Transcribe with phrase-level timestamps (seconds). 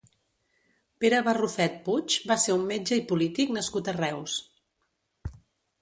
[1.03, 4.43] Pere Barrufet Puig va ser un metge i polític nascut a Reus.